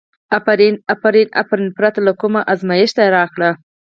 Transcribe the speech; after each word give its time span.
افرین 0.37 0.75
افرین، 0.93 1.27
افرین 1.41 1.69
یې 1.71 1.75
پرته 1.77 1.99
له 2.07 2.13
کوم 2.19 2.35
ازمېښته 2.51 3.03
راکړه. 3.17 3.49